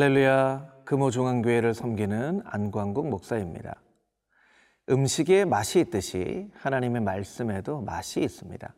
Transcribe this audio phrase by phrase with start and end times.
[0.00, 3.74] 할렐루야 금호중앙교회를 섬기는 안광국 목사입니다.
[4.88, 8.74] 음식에 맛이 있듯이 하나님의 말씀에도 맛이 있습니다.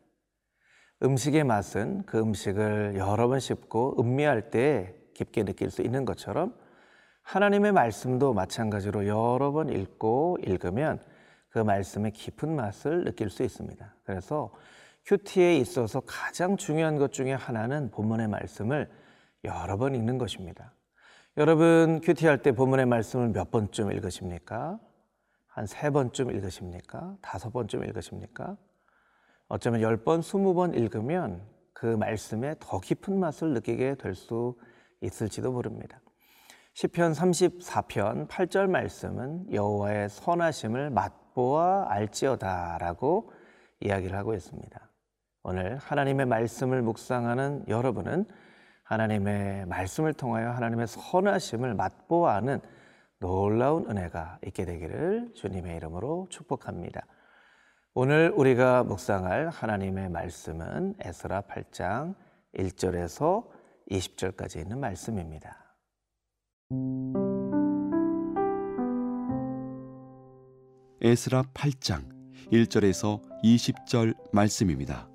[1.04, 6.56] 음식의 맛은 그 음식을 여러 번 씹고 음미할 때 깊게 느낄 수 있는 것처럼
[7.22, 11.00] 하나님의 말씀도 마찬가지로 여러 번 읽고 읽으면
[11.50, 13.94] 그 말씀의 깊은 맛을 느낄 수 있습니다.
[14.02, 14.50] 그래서
[15.04, 18.90] 큐티에 있어서 가장 중요한 것 중에 하나는 본문의 말씀을
[19.44, 20.72] 여러 번 읽는 것입니다.
[21.38, 24.78] 여러분 큐티 할 때 본문의 말씀을 몇 번쯤 읽으십니까?
[25.46, 27.16] 한 세 번쯤 읽으십니까?
[27.22, 28.56] 다섯 번쯤 읽으십니까?
[29.48, 34.56] 어쩌면 열 번, 스무 번 읽으면 그 말씀에 더 깊은 맛을 느끼게 될 수
[35.00, 36.00] 있을지도 모릅니다.
[36.74, 43.32] 시편 34편 8절 말씀은 여호와의 선하심을 맛보아 알지어다라고
[43.80, 44.90] 이야기를 하고 있습니다.
[45.44, 48.26] 오늘 하나님의 말씀을 묵상하는 여러분은
[48.84, 52.60] 하나님의 말씀을 통하여 하나님의 선하심을 맛보아 아는
[53.18, 57.06] 놀라운 은혜가 있게 되기를 주님의 이름으로 축복합니다.
[57.94, 62.14] 오늘 우리가 묵상할 하나님의 말씀은 에스라 8장
[62.56, 63.46] 1절에서
[63.90, 65.76] 20절까지 있는 말씀입니다.
[71.02, 72.08] 에스라 8장
[72.50, 75.11] 1절에서 20절 말씀입니다.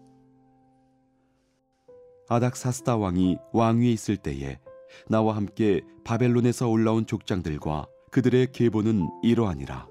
[2.30, 4.60] 아닥사스다 왕이 왕위에 있을 때에
[5.10, 9.88] 나와 함께 바벨론에서 올라온 족장들과 그들의 계보는 이러하니라.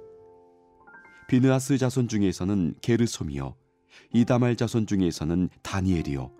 [1.29, 3.57] 비느아스 자손 중에서는 게르솜이요
[4.13, 6.31] 이다말 자손 중에서는 다니엘이요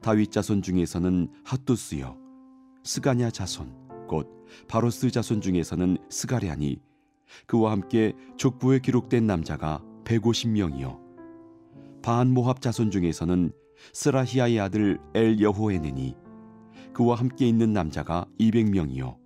[0.00, 2.16] 다윗 자손 중에서는 핫두스요
[2.84, 4.28] 스가냐 자손 곧
[4.68, 6.80] 바로스 자손 중에서는 스가랴니
[7.46, 11.00] 그와 함께 족부에 기록된 남자가 150명이요
[12.02, 13.52] 반 모합 자손 중에서는
[13.92, 16.14] 스라히아의 아들 엘 여호에네니
[16.92, 19.16] 그와 함께 있는 남자가 200명이요.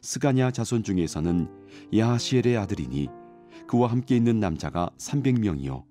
[0.00, 1.48] 스가냐 자손 중에서는
[1.96, 3.08] 야시엘의 아들이니
[3.66, 5.84] 그와 함께 있는 남자가 300명이요.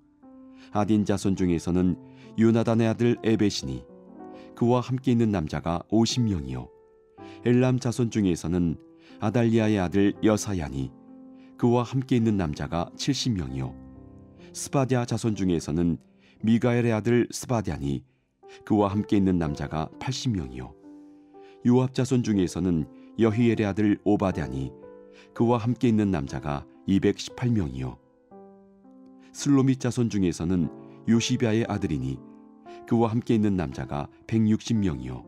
[0.72, 1.96] 아딘 자손 중에서는
[2.38, 3.84] 요나단의 아들 에베시니
[4.56, 6.68] 그와 함께 있는 남자가 50명이요.
[7.44, 8.76] 엘람 자손 중에서는
[9.20, 10.90] 아달리야의 아들 여사야니
[11.56, 13.74] 그와 함께 있는 남자가 70명이요.
[14.52, 15.98] 스바디아 자손 중에서는
[16.44, 18.04] 미가엘의 아들 스바디아니
[18.66, 20.74] 그와 함께 있는 남자가 80명이요.
[21.66, 22.84] 요압 자손 중에서는
[23.18, 24.70] 여히엘의 아들 오바디아니
[25.32, 27.96] 그와 함께 있는 남자가 218명이요.
[29.32, 30.68] 슬로미 자손 중에서는
[31.08, 32.18] 요시비아의 아들이니
[32.86, 35.24] 그와 함께 있는 남자가 160명이요.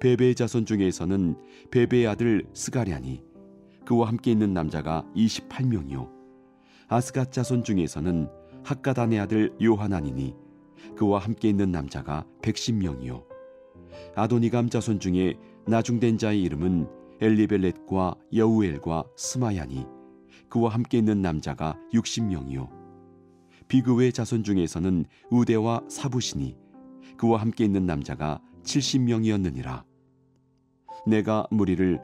[0.00, 1.34] 베베의 자손 중에서는
[1.70, 3.24] 베베의 아들 스가랴니
[3.86, 6.10] 그와 함께 있는 남자가 28명이요.
[6.88, 8.28] 아스갓 자손 중에서는
[8.66, 10.34] 학가단의 아들 요하나니니
[10.96, 13.24] 그와 함께 있는 남자가 110명이요.
[14.16, 15.34] 아도니감 자손 중에
[15.68, 16.88] 나중된 자의 이름은
[17.20, 19.86] 엘리벨렛과 여우엘과 스마야니
[20.48, 22.68] 그와 함께 있는 남자가 60명이요.
[23.68, 26.56] 비그의 자손 중에서는 우대와 사부시니
[27.16, 29.84] 그와 함께 있는 남자가 70명이었느니라.
[31.06, 32.00] 내가 무리를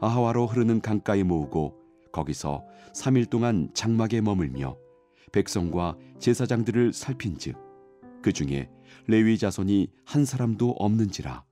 [0.00, 1.74] 아하와로 흐르는 강가에 모으고
[2.10, 4.85] 거기서 3일 동안 장막에 머물며
[5.36, 7.58] 백성과 제사장들을 살핀즉
[8.22, 8.70] 그 중에
[9.06, 11.44] 레위 자손이 한 사람도 없는지라.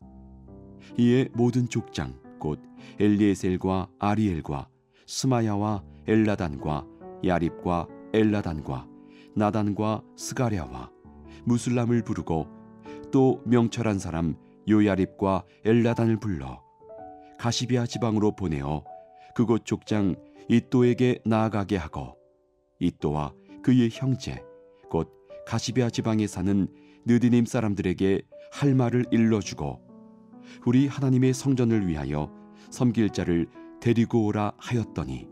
[0.96, 2.62] 이에 모든 족장 곧
[2.98, 4.68] 엘리에셀과 아리엘과
[5.06, 6.86] 스마야와 엘라단과
[7.26, 8.88] 야립과 엘라단과
[9.36, 10.90] 나단과 스가랴와
[11.44, 12.46] 무슬람을 부르고
[13.12, 14.34] 또 명철한 사람
[14.66, 16.62] 요야립과 엘라단을 불러
[17.38, 18.82] 가시비아 지방으로 보내어
[19.34, 20.14] 그곳 족장
[20.48, 22.16] 이또에게 나아가게 하고
[22.78, 24.44] 이또와 그의 형제
[24.90, 25.10] 곧
[25.46, 26.68] 가시비아 지방에 사는
[27.06, 28.20] 느디님 사람들에게
[28.52, 29.80] 할 말을 일러주고
[30.66, 32.30] 우리 하나님의 성전을 위하여
[32.70, 33.46] 섬길 자를
[33.80, 35.26] 데리고 오라 하였더니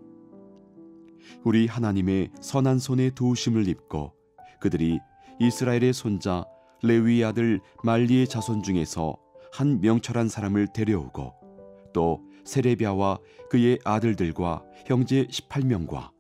[1.44, 4.14] 우리 하나님의 선한 손에 도우심을 입고
[4.61, 4.99] 그들이
[5.38, 6.46] 이스라엘의 손자
[6.82, 9.14] 레위 아들 말리의 자손 중에서
[9.52, 11.35] 한 명철한 사람을 데려오고
[11.93, 13.19] 또 세레비아와
[13.50, 16.11] 그의 아들들과 형제 18명과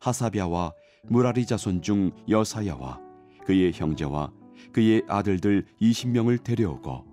[0.00, 0.72] 하사비아와
[1.04, 3.00] 무라리 자손 중 여사야와
[3.46, 4.32] 그의 형제와
[4.72, 7.04] 그의 아들들 20명을 데려오고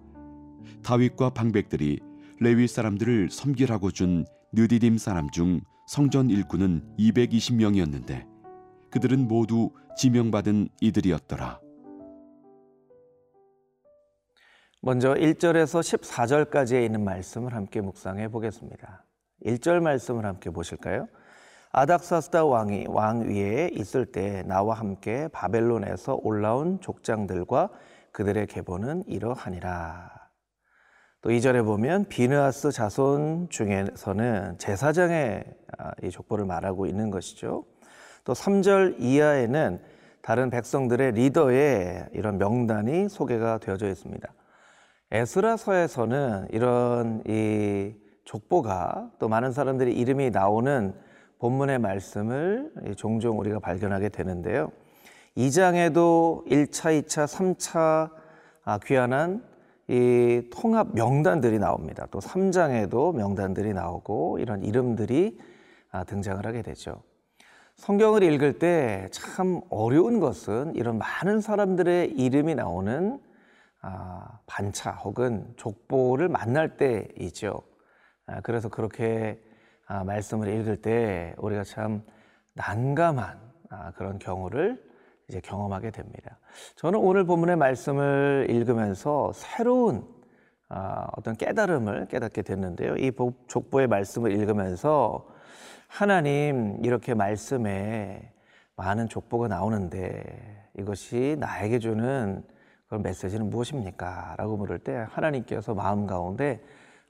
[0.83, 1.99] 다윗과 방백들이
[2.39, 8.27] 레위 사람들을 섬기라고 준 느디딤 사람 중 성전 일꾼은 220명이었는데
[8.91, 11.59] 그들은 모두 지명받은 이들이었더라.
[14.81, 19.05] 먼저 1절에서 14절까지에 있는 말씀을 함께 묵상해 보겠습니다.
[19.45, 21.07] 1절 말씀을 함께 보실까요?
[21.71, 27.69] 아닥사스다 왕이 왕 위에 있을 때 나와 함께 바벨론에서 올라온 족장들과
[28.11, 30.17] 그들의 계보는 이러하니라.
[31.21, 35.43] 또 2절에 보면 비느하스 자손 중에서는 제사장의
[35.77, 37.65] 아, 이 족보를 말하고 있는 것이죠.
[38.23, 39.81] 또 3절 이하에는
[40.21, 44.27] 다른 백성들의 리더의 이런 명단이 소개가 되어져 있습니다.
[45.11, 50.93] 에스라서에서는 이런 이 족보가 또 많은 사람들의 이름이 나오는
[51.39, 54.71] 본문의 말씀을 종종 우리가 발견하게 되는데요.
[55.35, 58.11] 2장에도 1차, 2차, 3차
[58.85, 59.43] 귀환한
[59.87, 62.07] 이 통합 명단들이 나옵니다.
[62.11, 65.37] 또 3장에도 명단들이 나오고 이런 이름들이
[65.91, 67.01] 아, 등장을 하게 되죠.
[67.75, 73.19] 성경을 읽을 때 참 어려운 것은 이런 많은 사람들의 이름이 나오는
[73.81, 77.61] 아, 반차 혹은 족보를 만날 때이죠.
[78.25, 79.39] 아, 그래서 그렇게
[79.87, 82.03] 말씀을 읽을 때 우리가 참
[82.53, 83.39] 난감한
[83.95, 84.83] 그런 경우를
[85.27, 86.39] 이제 경험하게 됩니다.
[86.75, 90.05] 저는 오늘 본문의 말씀을 읽으면서 새로운
[90.69, 92.97] 아, 어떤 깨달음을 깨닫게 됐는데요.
[92.97, 93.11] 이
[93.47, 95.25] 족보의 말씀을 읽으면서
[95.87, 98.33] 하나님 이렇게 말씀에
[98.75, 102.43] 많은 족보가 나오는데 이것이 나에게 주는
[102.87, 104.35] 그런 메시지는 무엇입니까?
[104.37, 106.61] 라고 물을 때 하나님께서 마음 가운데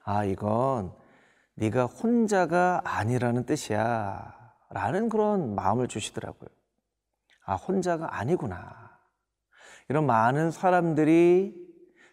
[0.04, 0.92] 아 이건
[1.58, 4.32] 네가 혼자가 아니라는 뜻이야
[4.70, 6.48] 라는 그런 마음을 주시더라고요.
[7.44, 8.90] 아, 혼자가 아니구나.
[9.88, 11.54] 이런 많은 사람들이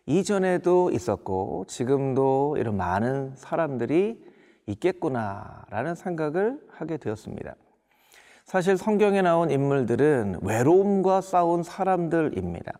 [0.07, 4.23] 이전에도 있었고 지금도 이런 많은 사람들이
[4.65, 7.55] 있겠구나라는 생각을 하게 되었습니다.
[8.45, 12.71] 사실 성경에 나온 인물들은 외로움과 싸운 사람들입니다.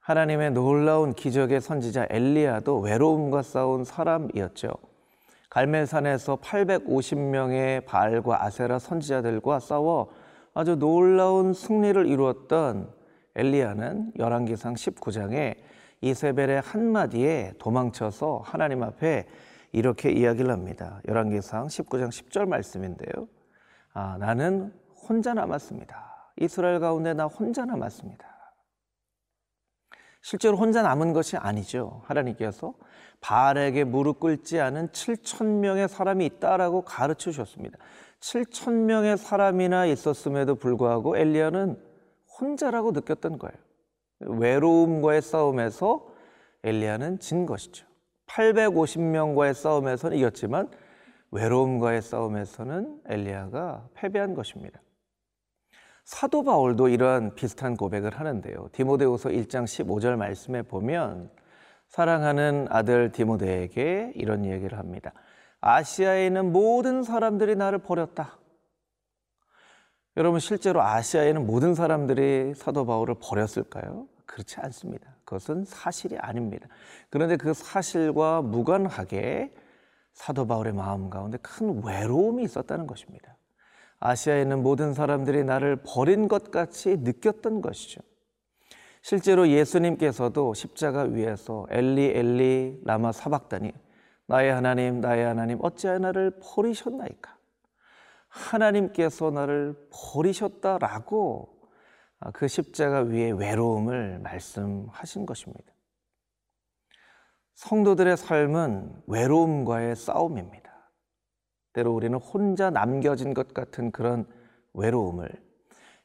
[0.00, 4.89] 하나님의 놀라운 기적의 선지자 엘리야도 외로움과 싸운 사람이었죠.
[5.50, 10.10] 갈멜산에서 850명의 바알과 아세라 선지자들과 싸워
[10.54, 12.90] 아주 놀라운 승리를 이루었던
[13.34, 15.56] 엘리야는 열왕기상 19장에
[16.00, 19.26] 이세벨의 한마디에 도망쳐서 하나님 앞에
[19.72, 21.00] 이렇게 이야기를 합니다.
[21.06, 23.28] 열왕기상 19장 10절 말씀인데요.
[23.92, 24.72] 아, 나는
[25.08, 26.32] 혼자 남았습니다.
[26.40, 28.29] 이스라엘 가운데 나 혼자 남았습니다.
[30.22, 32.02] 실제로 혼자 남은 것이 아니죠.
[32.04, 32.74] 하나님께서
[33.20, 37.78] 바알에게 무릎 꿇지 않은 7천 명의 사람이 있다라고 가르쳐 주셨습니다.
[38.20, 41.80] 7천 명의 사람이나 있었음에도 불구하고 엘리야는
[42.38, 43.56] 혼자라고 느꼈던 거예요.
[44.20, 46.06] 외로움과의 싸움에서
[46.62, 47.86] 엘리야는 진 것이죠.
[48.26, 50.70] 850명과의 싸움에서는 이겼지만
[51.30, 54.80] 외로움과의 싸움에서는 엘리야가 패배한 것입니다.
[56.10, 58.70] 사도 바울도 이러한 비슷한 고백을 하는데요.
[58.72, 61.30] 디모데후서 1장 15절 말씀에 보면
[61.86, 65.12] 사랑하는 아들 디모데에게 이런 얘기를 합니다.
[65.60, 68.36] 아시아에 있는 모든 사람들이 나를 버렸다.
[70.16, 74.08] 여러분 실제로 아시아에는 모든 사람들이 사도 바울을 버렸을까요?
[74.26, 75.14] 그렇지 않습니다.
[75.24, 76.66] 그것은 사실이 아닙니다.
[77.08, 79.54] 그런데 그 사실과 무관하게
[80.12, 83.36] 사도 바울의 마음 가운데 큰 외로움이 있었다는 것입니다.
[84.00, 88.00] 아시아에 있는 모든 사람들이 나를 버린 것 같이 느꼈던 것이죠.
[89.02, 93.72] 실제로 예수님께서도 십자가 위에서 엘리 엘리 라마 사박다니
[94.26, 97.36] 나의 하나님, 나의 하나님, 어찌하여 나를 버리셨나이까?
[98.28, 101.58] 하나님께서 나를 버리셨다라고
[102.32, 105.72] 그 십자가 위에 외로움을 말씀하신 것입니다.
[107.54, 110.59] 성도들의 삶은 외로움과의 싸움입니다.
[111.72, 114.26] 때로 우리는 혼자 남겨진 것 같은 그런
[114.74, 115.28] 외로움을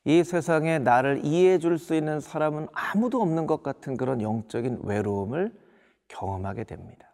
[0.06, 5.52] 이 세상에 나를 이해해 줄 수 있는 사람은 아무도 없는 것 같은 그런 영적인 외로움을
[6.08, 7.10] 경험하게 됩니다.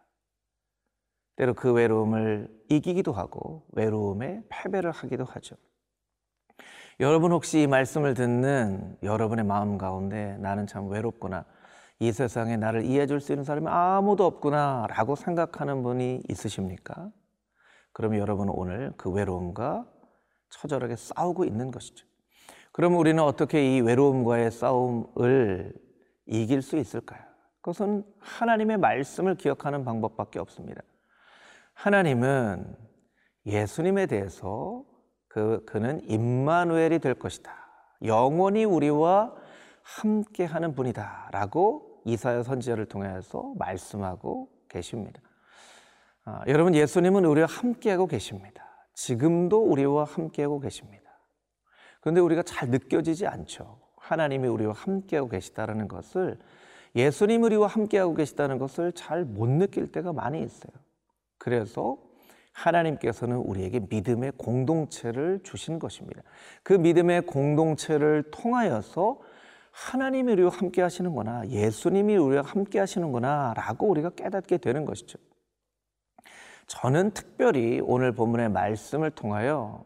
[1.36, 5.56] 때로 그 외로움을 이기기도 하고 외로움에 패배를 하기도 하죠.
[7.00, 11.44] 여러분 혹시 이 말씀을 듣는 여러분의 마음 가운데 나는 참 외롭구나.
[11.98, 17.10] 이 세상에 나를 이해해 줄 수 있는 사람이 아무도 없구나 라고 생각하는 분이 있으십니까?
[17.92, 19.86] 그러면 여러분은 오늘 그 외로움과
[20.50, 22.06] 처절하게 싸우고 있는 것이죠.
[22.72, 25.74] 그럼 우리는 어떻게 이 외로움과의 싸움을
[26.26, 27.20] 이길 수 있을까요?
[27.60, 30.82] 그것은 하나님의 말씀을 기억하는 방법밖에 없습니다.
[31.74, 32.76] 하나님은
[33.46, 34.84] 예수님에 대해서
[35.28, 37.52] 그, 그는 임마누엘이 될 것이다.
[38.04, 39.34] 영원히 우리와
[39.82, 41.30] 함께 하는 분이다.
[41.32, 45.20] 라고 이사야 선지자를 통해서 말씀하고 계십니다.
[46.24, 48.64] 아, 여러분, 예수님은 우리와 함께하고 계십니다.
[48.94, 51.02] 지금도 우리와 함께하고 계십니다.
[52.00, 53.80] 그런데 우리가 잘 느껴지지 않죠.
[53.96, 56.38] 하나님이 우리와 함께하고 계시다는 것을
[56.94, 60.72] 예수님 우리와 함께하고 계시다는 것을 잘 못 느낄 때가 많이 있어요.
[61.38, 61.98] 그래서
[62.52, 66.22] 하나님께서는 우리에게 믿음의 공동체를 주신 것입니다.
[66.62, 69.18] 그 믿음의 공동체를 통하여서
[69.70, 71.48] 하나님이 우리와 함께 하시는구나.
[71.48, 73.54] 예수님이 우리와 함께 하시는구나.
[73.56, 75.18] 라고 우리가 깨닫게 되는 것이죠.
[76.72, 79.84] 저는 특별히 오늘 본문의 말씀을 통하여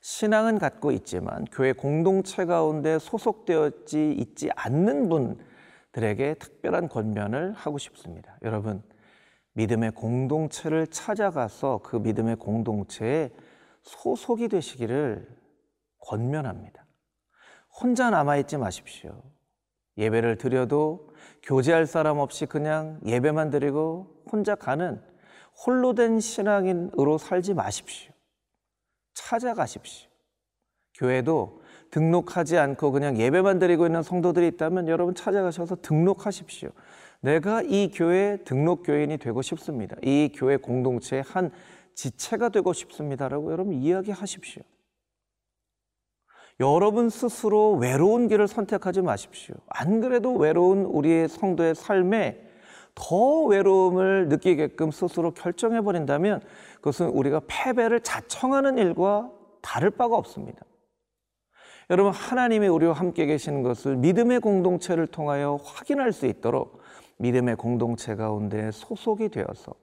[0.00, 8.36] 신앙은 갖고 있지만 교회 공동체 가운데 소속되었지 있지 않는 분들에게 특별한 권면을 하고 싶습니다.
[8.42, 8.82] 여러분,
[9.52, 13.30] 믿음의 공동체를 찾아가서 그 믿음의 공동체에
[13.82, 15.28] 소속이 되시기를
[16.00, 16.84] 권면합니다.
[17.80, 19.22] 혼자 남아있지 마십시오.
[19.96, 25.00] 예배를 드려도 교제할 사람 없이 그냥 예배만 드리고 혼자 가는
[25.66, 28.12] 홀로 된 신앙인으로 살지 마십시오.
[29.14, 30.08] 찾아가십시오.
[30.94, 36.70] 교회도 등록하지 않고 그냥 예배만 드리고 있는 성도들이 있다면 여러분 찾아가셔서 등록하십시오.
[37.20, 39.96] 내가 이 교회 등록 교인이 되고 싶습니다.
[40.02, 41.50] 이 교회 공동체의 한
[41.94, 44.62] 지체가 되고 싶습니다라고 여러분 이야기하십시오.
[46.60, 49.54] 여러분 스스로 외로운 길을 선택하지 마십시오.
[49.68, 52.47] 안 그래도 외로운 우리의 성도의 삶에
[53.00, 56.40] 더 외로움을 느끼게끔 스스로 결정해 버린다면
[56.76, 59.30] 그것은 우리가 패배를 자청하는 일과
[59.62, 60.60] 다를 바가 없습니다.
[61.90, 66.80] 여러분 하나님이 우리와 함께 계시는 것을 믿음의 공동체를 통하여 확인할 수 있도록
[67.18, 69.74] 믿음의 공동체 가운데 소속이 되어서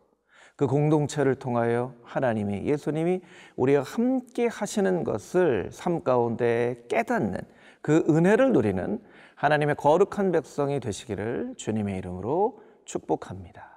[0.58, 3.22] 그 공동체를 통하여 하나님이 예수님이
[3.56, 7.40] 우리가 함께 하시는 것을 삶 가운데 깨닫는
[7.82, 9.00] 그 은혜를 누리는
[9.36, 13.76] 하나님의 거룩한 백성이 되시기를 주님의 이름으로 축복합니다.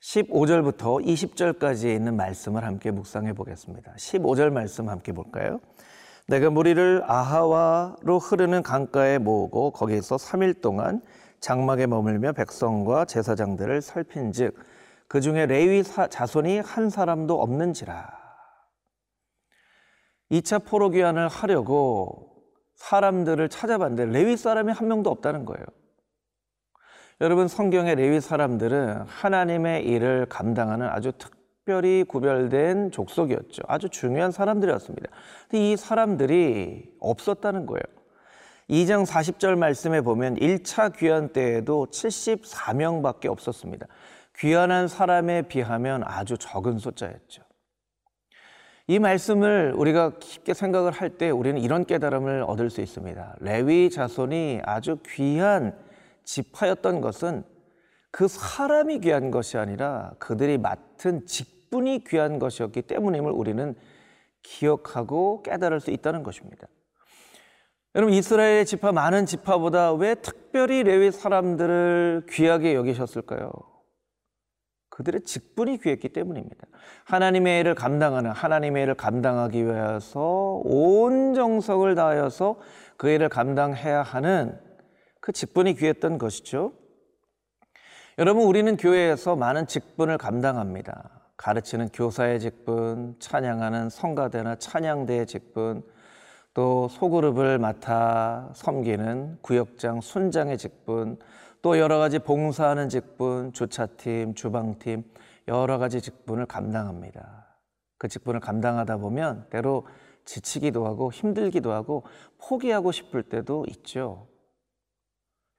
[0.00, 5.60] (15절부터) (20절까지에) 있는 말씀을 함께 묵상해 보겠습니다 (15절) 말씀 함께 볼까요
[6.28, 11.02] 내가 무리를 아하와로 흐르는 강가에 모으고 거기서 (3일) 동안
[11.40, 14.56] 장막에 머물며 백성과 제사장들을 살핀즉
[15.08, 18.26] 그 중에 레위 자손이 한 사람도 없는지라.
[20.30, 22.34] 2차 포로 귀환을 하려고
[22.74, 25.64] 사람들을 찾아봤는데 레위 사람이 한 명도 없다는 거예요.
[27.20, 33.62] 여러분 성경의 레위 사람들은 하나님의 일을 감당하는 아주 특별히 구별된 족속이었죠.
[33.66, 35.08] 아주 중요한 사람들이었습니다.
[35.48, 37.82] 근데 이 사람들이 없었다는 거예요.
[38.68, 43.86] 2장 40절 말씀에 보면 1차 귀환 때에도 74명밖에 없었습니다.
[44.38, 47.42] 귀환한 사람에 비하면 아주 적은 숫자였죠.
[48.88, 53.36] 이 말씀을 우리가 깊게 생각을 할 때 우리는 이런 깨달음을 얻을 수 있습니다.
[53.40, 55.76] 레위 자손이 아주 귀한
[56.24, 57.44] 지파였던 것은
[58.10, 63.74] 그 사람이 귀한 것이 아니라 그들이 맡은 직분이 귀한 것이었기 때문임을 우리는
[64.42, 66.68] 기억하고 깨달을 수 있다는 것입니다.
[67.96, 73.50] 여러분 이스라엘의 지파 많은 지파보다 왜 특별히 레위 사람들을 귀하게 여기셨을까요?
[74.96, 76.66] 그들의 직분이 귀했기 때문입니다.
[77.04, 82.56] 하나님의 일을 감당하는 하나님의 일을 감당하기 위해서 온 정성을 다하여서
[82.96, 84.58] 그 일을 감당해야 하는
[85.20, 86.72] 그 직분이 귀했던 것이죠.
[88.16, 91.10] 여러분 우리는 교회에서 많은 직분을 감당합니다.
[91.36, 95.82] 가르치는 교사의 직분, 찬양하는 성가대나 찬양대의 직분,
[96.54, 101.18] 또 소그룹을 맡아 섬기는 구역장, 순장의 직분,
[101.66, 105.02] 또 여러 가지 봉사하는 직분, 주차팀, 주방팀,
[105.48, 107.58] 여러 가지 직분을 감당합니다.
[107.98, 109.84] 그 직분을 감당하다 보면 때로
[110.24, 112.04] 지치기도 하고 힘들기도 하고
[112.38, 114.28] 포기하고 싶을 때도 있죠.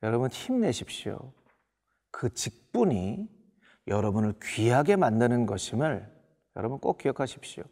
[0.01, 1.33] 여러분 힘내십시오.
[2.09, 3.27] 그 직분이
[3.87, 6.09] 여러분을 귀하게 만드는 것임을
[6.55, 7.65] 여러분 꼭 기억하십시오.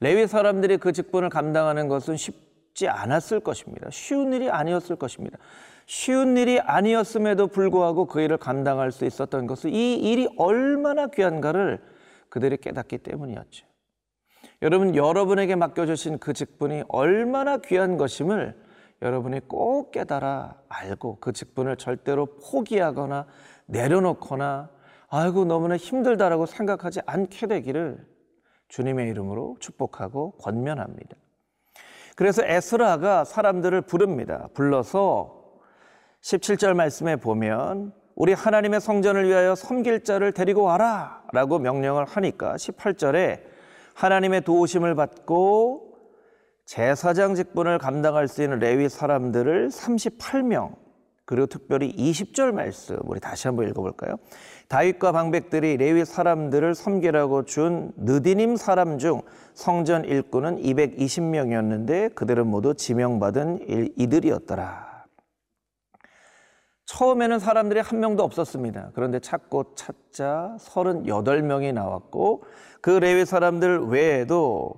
[0.00, 3.88] 레위 사람들이 그 직분을 감당하는 것은 쉽지 않았을 것입니다.
[3.90, 5.38] 쉬운 일이 아니었을 것입니다.
[5.90, 11.82] 쉬운 일이 아니었음에도 불구하고 그 일을 감당할 수 있었던 것은 이 일이 얼마나 귀한가를
[12.28, 13.66] 그들이 깨닫기 때문이었죠.
[14.62, 18.56] 여러분, 여러분에게 맡겨주신 그 직분이 얼마나 귀한 것임을
[19.02, 23.26] 여러분이 꼭 깨달아 알고 그 직분을 절대로 포기하거나
[23.66, 24.70] 내려놓거나
[25.08, 28.06] 아이고 너무나 힘들다라고 생각하지 않게 되기를
[28.68, 31.16] 주님의 이름으로 축복하고 권면합니다.
[32.14, 34.48] 그래서 에스라가 사람들을 부릅니다.
[34.54, 35.39] 불러서
[36.22, 43.40] 17절 말씀에 보면 우리 하나님의 성전을 위하여 섬길 자를 데리고 와라 라고 명령을 하니까 18절에
[43.94, 45.98] 하나님의 도우심을 받고
[46.66, 50.76] 제사장 직분을 감당할 수 있는 레위 사람들을 38명
[51.24, 54.16] 그리고 특별히 20절 말씀 우리 다시 한번 읽어볼까요?
[54.68, 59.22] 다윗과 방백들이 레위 사람들을 섬기라고 준 느디님 사람 중
[59.54, 64.99] 성전 일꾼은 220명이었는데 그들은 모두 지명받은 이들이었더라.
[66.90, 68.90] 처음에는 사람들이 한 명도 없었습니다.
[68.94, 72.42] 그런데 찾고 찾자 38명이 나왔고
[72.80, 74.74] 그 레위 사람들 외에도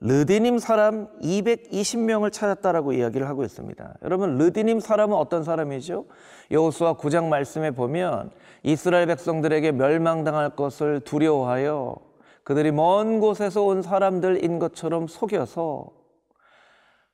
[0.00, 3.94] 르디님 사람 220명을 찾았다라고 이야기를 하고 있습니다.
[4.02, 6.06] 여러분 르디님 사람은 어떤 사람이죠?
[6.50, 8.32] 여호수아 9장 말씀에 보면
[8.64, 11.94] 이스라엘 백성들에게 멸망당할 것을 두려워하여
[12.42, 15.86] 그들이 먼 곳에서 온 사람들인 것처럼 속여서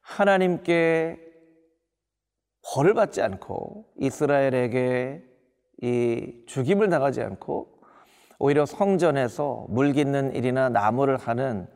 [0.01, 1.28] 하나님께
[2.63, 5.23] 벌을 받지 않고 이스라엘에게
[5.83, 7.79] 이 죽임을 당하지 않고
[8.39, 11.67] 오히려 성전에서 물 깃는 일이나 나무를 하는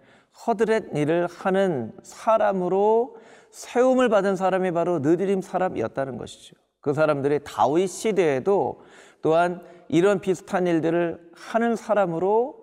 [0.47, 3.17] 허드렛 일을 하는 사람으로
[3.51, 6.57] 세움을 받은 사람이 바로 느디림 사람이었다는 것이죠.
[6.81, 8.83] 그 사람들이 다윗 시대에도
[9.21, 12.63] 또한 이런 비슷한 일들을 하는 사람으로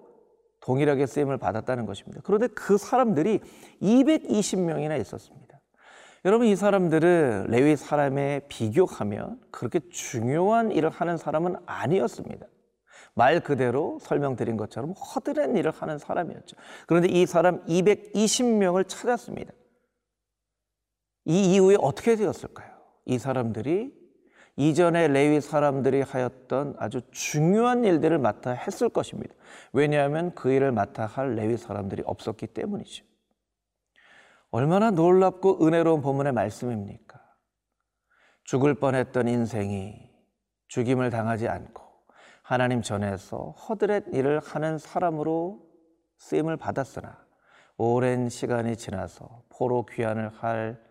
[0.62, 2.22] 동일하게 쓰임을 받았다는 것입니다.
[2.24, 3.40] 그런데 그 사람들이
[3.82, 5.49] 220명이나 있었습니다.
[6.26, 12.46] 여러분 이 사람들은 레위 사람에 비교하면 그렇게 중요한 일을 하는 사람은 아니었습니다.
[13.14, 16.58] 말 그대로 설명드린 것처럼 허드렛 일을 하는 사람이었죠.
[16.88, 19.52] 그런데 이 사람 220명을 찾았습니다.
[21.26, 22.70] 이 이후에 어떻게 되었을까요?
[23.06, 23.98] 이 사람들이
[24.58, 29.34] 이전에 레위 사람들이 하였던 아주 중요한 일들을 맡아 했을 것입니다.
[29.72, 33.09] 왜냐하면 그 일을 맡아 할 레위 사람들이 없었기 때문이죠.
[34.52, 37.20] 얼마나 놀랍고 은혜로운 본문의 말씀입니까?
[38.44, 40.10] 죽을 뻔했던 인생이
[40.68, 41.84] 죽임을 당하지 않고
[42.42, 45.62] 하나님 전에서 허드렛 일을 하는 사람으로
[46.18, 47.18] 쓰임을 받았으나
[47.78, 50.82] 오랜 시간이 지나서 포로 귀환을 할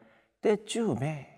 [0.41, 1.37] 때쯤에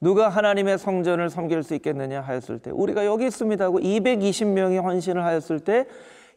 [0.00, 5.60] 누가 하나님의 성전을 섬길 수 있겠느냐 하였을 때 우리가 여기 있습니다 하고 220명이 헌신을 하였을
[5.60, 5.86] 때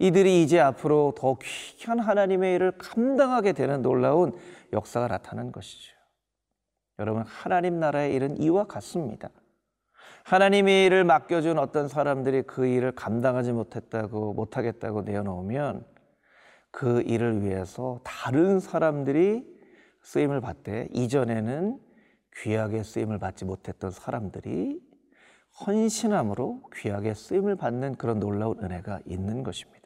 [0.02, 4.36] 이들이 이제 앞으로 더 귀한 하나님의 일을 감당하게 되는 놀라운
[4.74, 5.94] 역사가 나타난 것이죠.
[6.98, 9.30] 여러분 하나님 나라의 일은 이와 같습니다.
[10.24, 15.86] 하나님의 일을 맡겨준 어떤 사람들이 그 일을 감당하지 못했다고 못하겠다고 내어놓으면
[16.72, 19.46] 그 일을 위해서 다른 사람들이
[20.02, 21.80] 쓰임을 받되 이전에는
[22.38, 24.82] 귀하게 쓰임을 받지 못했던 사람들이
[25.60, 29.81] 헌신함으로 귀하게 쓰임을 받는 그런 놀라운 은혜가 있는 것입니다.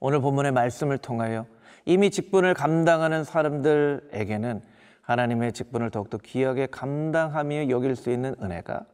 [0.00, 1.46] 오늘 본문의 말씀을 통하여
[1.84, 4.62] 이미 직분을 감당하는 사람들에게는
[5.02, 8.86] 하나님의 직분을 더욱더 귀하게 감당하며 여길 수 있는 은혜가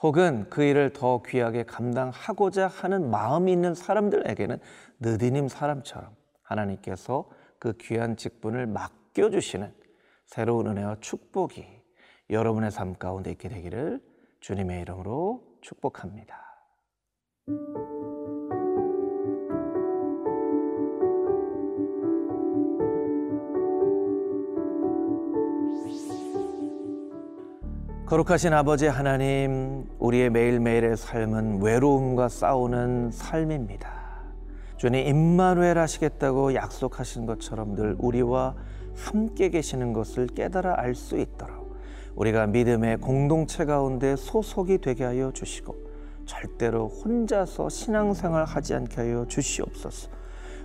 [0.00, 4.58] 혹은 그 일을 더 귀하게 감당하고자 하는 마음이 있는 사람들에게는
[5.00, 9.74] 느디님 사람처럼 하나님께서 그 귀한 직분을 맡겨주시는
[10.26, 11.66] 새로운 은혜와 축복이
[12.30, 14.00] 여러분의 삶 가운데 있게 되기를
[14.40, 16.36] 주님의 이름으로 축복합니다.
[28.08, 33.90] 거룩하신 아버지 하나님, 우리의 매일매일의 삶은 외로움과 싸우는 삶입니다.
[34.78, 38.54] 주님 임마누엘 하시겠다고 약속하신 것처럼 늘 우리와
[38.96, 41.76] 함께 계시는 것을 깨달아 알 수 있도록
[42.16, 45.76] 우리가 믿음의 공동체 가운데 소속이 되게 하여 주시고
[46.24, 50.08] 절대로 혼자서 신앙생활 하지 않게 하여 주시옵소서.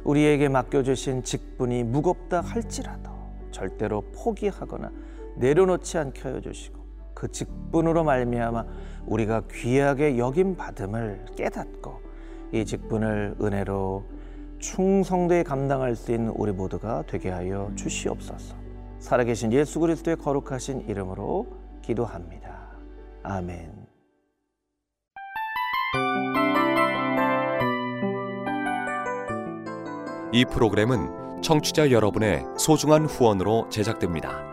[0.05, 3.11] 우리에게 맡겨주신 직분이 무겁다 할지라도
[3.51, 4.89] 절대로 포기하거나
[5.35, 6.82] 내려놓지 않게 하여 주시고
[7.23, 8.65] 그 직분으로 말미암아
[9.05, 12.01] 우리가 귀하게 여김 받음을 깨닫고
[12.51, 14.03] 이 직분을 은혜로
[14.59, 18.55] 충성되게 감당할 수 있는 우리 모두가 되게 하여 주시옵소서.
[18.99, 21.47] 살아계신 예수 그리스도의 거룩하신 이름으로
[21.81, 22.71] 기도합니다.
[23.23, 23.71] 아멘.
[30.33, 34.52] 이 프로그램은 청취자 여러분의 소중한 후원으로 제작됩니다.